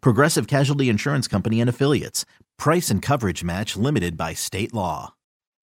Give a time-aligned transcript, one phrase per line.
[0.00, 2.24] Progressive Casualty Insurance Company and Affiliates.
[2.58, 5.14] Price and coverage match limited by state law.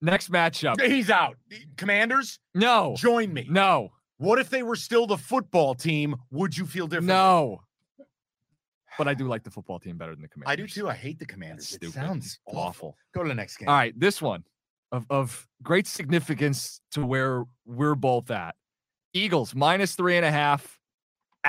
[0.01, 0.79] Next matchup.
[0.81, 1.35] He's out.
[1.77, 2.95] Commanders, No.
[2.97, 3.45] join me.
[3.49, 3.91] No.
[4.17, 6.15] What if they were still the football team?
[6.31, 7.07] Would you feel different?
[7.07, 7.61] No.
[8.97, 10.51] But I do like the football team better than the Commanders.
[10.51, 10.89] I do too.
[10.89, 11.77] I hate the Commanders.
[11.81, 12.59] It sounds awful.
[12.59, 12.97] awful.
[13.13, 13.69] Go to the next game.
[13.69, 14.43] All right, this one
[14.91, 18.55] of, of great significance to where we're both at.
[19.13, 20.78] Eagles minus three and a half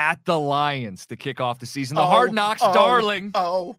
[0.00, 1.94] at the Lions to kick off the season.
[1.94, 3.32] The hard Oh, knocks, oh, darling.
[3.34, 3.76] Oh,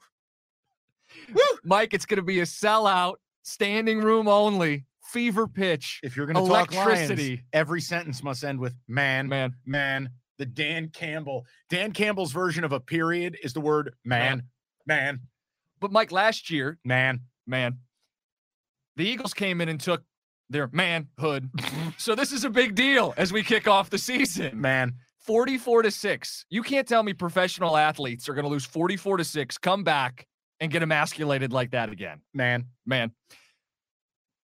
[1.64, 6.00] Mike, it's going to be a sellout, standing room only, fever pitch.
[6.04, 10.10] if you're going to talk Lions, every sentence must end with man, man, Man, man.
[10.38, 11.46] The Dan Campbell.
[11.70, 14.44] Dan Campbell's version of a period is the word man,
[14.86, 15.22] man,
[15.80, 17.22] but Mike, last year, man.
[17.48, 17.78] man,
[18.96, 20.04] the Eagles came in and took
[20.50, 21.50] their manhood.
[21.98, 24.60] so this is a big deal as we kick off the season.
[24.60, 24.94] Man,
[25.26, 26.46] 44 to 6.
[26.50, 30.28] You can't tell me professional athletes are going to lose 44 to 6, come back
[30.60, 32.22] and get emasculated like that again.
[32.34, 32.66] man.
[32.86, 33.12] Man,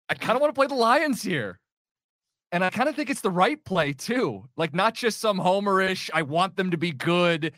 [0.09, 1.61] I kind of want to play the Lions here.
[2.51, 4.49] And I kind of think it's the right play too.
[4.57, 7.53] Like not just some homerish, I want them to be good.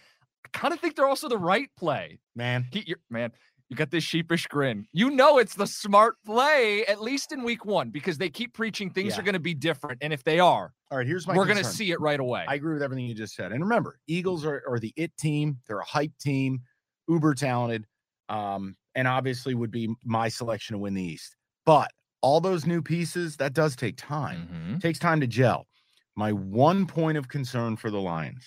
[0.44, 2.18] I kind of think they're also the right play.
[2.34, 3.30] Man, He, man,
[3.70, 4.86] you got this sheepish grin.
[4.92, 8.90] You know it's the smart play, at least in week one, because they keep preaching
[8.90, 9.20] things Yeah.
[9.20, 9.98] are going to be different.
[10.02, 11.06] And if they are, all right.
[11.06, 11.36] Here's my.
[11.36, 12.44] we're going to see it right away.
[12.48, 13.52] I agree with everything you just said.
[13.52, 15.58] And remember, Eagles are, are the it team.
[15.68, 16.60] They're a hype team,
[17.08, 17.86] uber talented,
[18.28, 21.36] um, and obviously would be my selection to win the East.
[21.64, 21.92] But
[22.22, 24.48] all those new pieces, that does take time.
[24.52, 24.80] Mhm.
[24.82, 25.68] takes time to gel.
[26.16, 28.44] My one point of concern for the Lions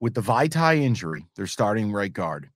[0.00, 2.50] with the Vaitai injury, their starting right guard,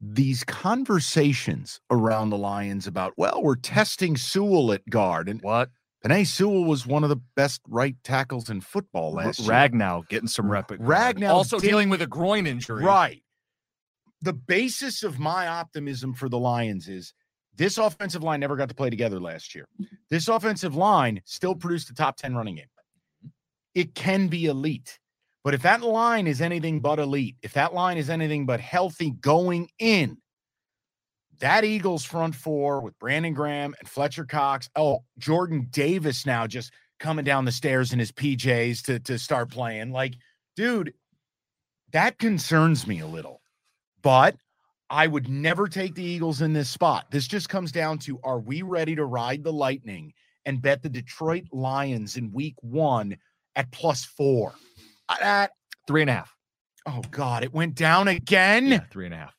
[0.00, 5.28] these conversations around the Lions about, well, we're testing Sewell at guard.
[5.28, 5.70] And What?
[6.04, 9.50] Penei Sewell was one of the best right tackles in football last year.
[9.50, 10.68] Ragnow getting some rep.
[10.68, 12.84] Ragnow also did- dealing with a groin injury.
[12.84, 13.22] Right.
[14.22, 17.12] The basis of my optimism for the Lions is
[17.56, 19.66] this offensive line never got to play together last year.
[19.80, 19.94] Mm-hmm.
[20.10, 22.66] This offensive line still produced a top 10 running game.
[23.24, 23.28] Mm-hmm.
[23.74, 24.98] It can be elite.
[25.46, 29.12] But if that line is anything but elite, if that line is anything but healthy
[29.12, 30.16] going in,
[31.38, 34.68] that Eagles front four with Brandon Graham and Fletcher Cox.
[34.74, 39.48] Oh, Jordan Davis now just coming down the stairs in his PJs to, to start
[39.48, 39.92] playing.
[39.92, 40.14] Like,
[40.56, 40.94] dude,
[41.92, 43.40] that concerns me a little.
[44.02, 44.34] But
[44.90, 47.06] I would never take the Eagles in this spot.
[47.12, 50.12] This just comes down to are we ready to ride the lightning
[50.44, 53.16] and bet the Detroit Lions in week one
[53.54, 54.52] at plus four?
[55.08, 55.52] That,
[55.86, 56.34] Three and a half.
[56.86, 58.66] oh God, it went down again.
[58.66, 59.34] Yeah, three and a half.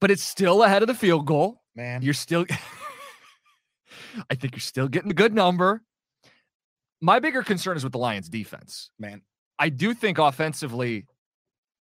[0.00, 1.62] But it's still ahead of the field goal.
[1.76, 2.44] Man, You're still,
[4.30, 5.82] I think you're still getting a good number.
[7.00, 8.90] My bigger concern is with the Lions defense.
[8.98, 9.22] man.
[9.58, 11.06] I do think offensively,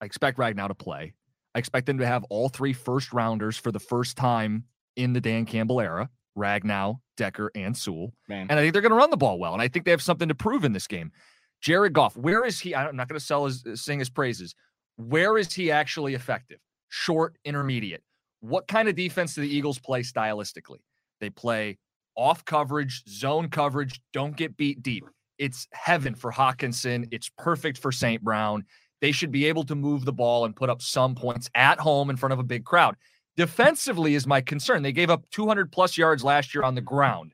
[0.02, 1.14] I expect Ragnow to play.
[1.56, 4.66] I expect them to have all three first rounders for the first time
[4.98, 8.14] in the Dan Campbell era Ragnow, Decker, and Sewell.
[8.28, 8.48] Man.
[8.50, 9.54] And I think they're going to run the ball well.
[9.54, 11.12] And I think they have something to prove in this game.
[11.62, 12.74] Jared Goff, where is he?
[12.76, 14.56] I'm not going to sell his sing his praises.
[14.98, 16.60] Where is he actually effective?
[16.90, 18.04] Short, intermediate.
[18.42, 20.80] What kind of defense do the Eagles play stylistically?
[21.20, 21.78] They play
[22.16, 25.06] off coverage, zone coverage, don't get beat deep.
[25.38, 27.08] It's heaven for Hockenson.
[27.12, 28.22] It's perfect for St.
[28.22, 28.66] Brown.
[29.02, 32.10] They should be able to move the ball and put up some points at home
[32.10, 32.96] in front of a big crowd.
[33.38, 34.84] Defensively is my concern.
[34.84, 37.34] They gave up 200 plus yards last year on the ground.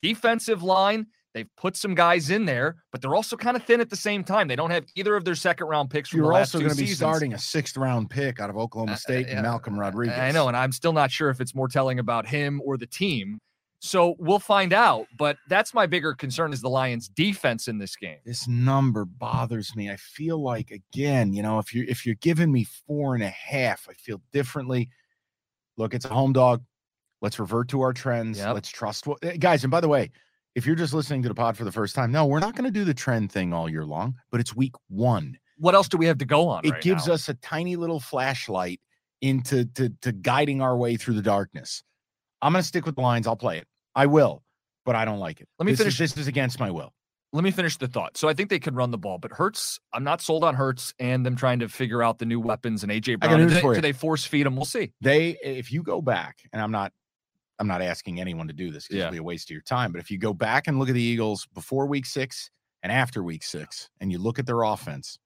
[0.00, 1.06] Defensive line,
[1.38, 4.24] they've put some guys in there, but they're also kind of thin at the same
[4.24, 4.48] time.
[4.48, 6.76] They don't have either of their second round picks from the You're also going to
[6.76, 6.98] be seasons.
[6.98, 10.18] starting a sixth round pick out of Oklahoma Uh, State uh, and Malcolm Rodriguez.
[10.18, 12.86] I know, and I'm still not sure if it's more telling about him or the
[12.86, 13.38] team.
[13.80, 15.06] So we'll find out.
[15.16, 18.18] But that's my bigger concern is the Lions defense in this game.
[18.24, 19.88] This number bothers me.
[19.90, 23.28] I feel like again, you know, if you're if you're giving me four and a
[23.28, 24.90] half, I feel differently.
[25.76, 26.64] Look, it's a home dog.
[27.20, 28.38] Let's revert to our trends.
[28.38, 28.54] Yep.
[28.54, 29.62] Let's trust what eh, guys.
[29.64, 30.10] And by the way,
[30.54, 32.64] if you're just listening to the pod for the first time, no, we're not going
[32.64, 35.38] to do the trend thing all year long, but it's week one.
[35.56, 36.64] What else do we have to go on?
[36.64, 37.14] It right gives now?
[37.14, 38.80] us a tiny little flashlight
[39.20, 41.82] into to, to guiding our way through the darkness.
[42.42, 43.26] I'm going to stick with the lines.
[43.26, 43.66] I'll play it.
[43.94, 44.42] I will,
[44.84, 45.48] but I don't like it.
[45.58, 46.92] Let me This is- finish- this is against my will.
[47.32, 48.16] let me finish the thought.
[48.16, 50.94] So I think they could run the ball, but Hurts, I'm not sold on Hurts
[51.00, 53.38] and them trying to figure out the new weapons and AJ Brown.
[53.40, 54.54] Do they, do they force feed him?
[54.56, 54.92] We'll see.
[55.00, 56.92] they if you go back and i'm not
[57.58, 59.02] i'm not asking anyone to do this because Yeah.
[59.04, 60.94] it'll be a waste of your time but if you go back and look at
[60.94, 62.50] the eagles before week six
[62.82, 65.18] and after week six and you look at their offense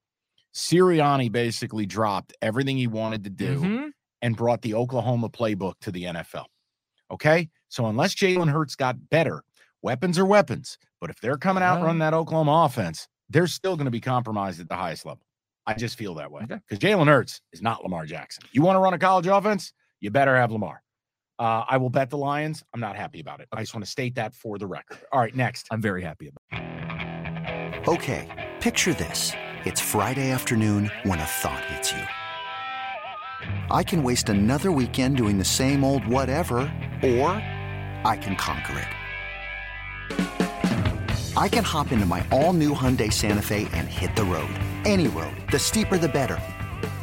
[0.54, 3.92] Sirianni basically dropped everything he wanted to do Mhm.
[4.20, 6.44] and brought the Oklahoma playbook to the NFL.
[7.10, 7.48] Okay.
[7.68, 9.42] So unless Jalen Hurts got better,
[9.80, 10.76] weapons are weapons.
[11.00, 14.00] But if they're coming out and running that Oklahoma offense, they're still going to be
[14.00, 15.24] compromised at the highest level.
[15.66, 16.58] I just feel that way Okay.
[16.68, 18.44] because Jalen Hurts is not Lamar Jackson.
[18.52, 19.72] You want to run a college offense?
[20.00, 20.82] You better have Lamar.
[21.42, 22.62] Uh, I will bet the Lions.
[22.72, 23.48] I'm not happy about it.
[23.52, 24.98] I just want to state that for the record.
[25.10, 25.66] All right, next.
[25.72, 27.88] I'm very happy about it.
[27.88, 28.28] Okay,
[28.60, 29.32] picture this.
[29.64, 31.98] It's Friday afternoon when a thought hits you.
[33.72, 36.58] I can waste another weekend doing the same old whatever,
[37.02, 37.30] or
[38.04, 38.86] I can conquer it.
[41.36, 44.54] I can hop into my all new Hyundai Santa Fe and hit the road.
[44.84, 45.34] Any road.
[45.50, 46.38] The steeper, the better.